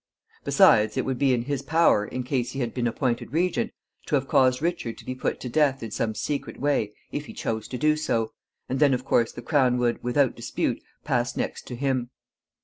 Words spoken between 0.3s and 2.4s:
Besides, it would be in his power, in